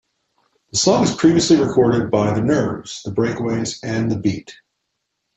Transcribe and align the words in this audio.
The 0.71 0.79
song 0.79 1.01
was 1.01 1.13
previously 1.15 1.57
recorded 1.57 2.09
by 2.09 2.33
The 2.33 2.41
Nerves, 2.41 3.03
The 3.03 3.11
Breakaways 3.11 3.77
and 3.83 4.09
The 4.09 4.17
Beat. 4.17 4.57